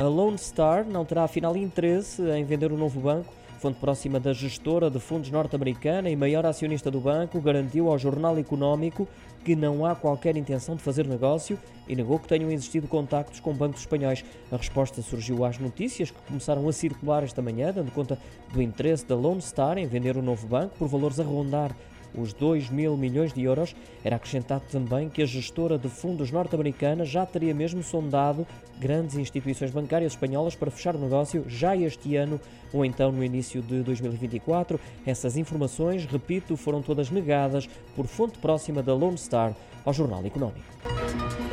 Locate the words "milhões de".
22.96-23.42